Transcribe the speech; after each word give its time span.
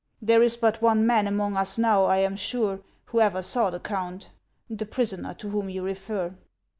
There 0.19 0.41
is 0.41 0.57
but 0.57 0.81
one 0.81 1.05
man 1.05 1.27
among 1.27 1.55
us 1.57 1.77
now, 1.77 2.05
I 2.05 2.17
am 2.17 2.35
sure, 2.35 2.79
who 3.05 3.19
ever 3.19 3.43
saw 3.43 3.69
the 3.69 3.79
count,— 3.79 4.31
the 4.67 4.87
prisoner 4.87 5.35
to 5.35 5.49
whom 5.49 5.69
you 5.69 5.83
refer." 5.83 6.33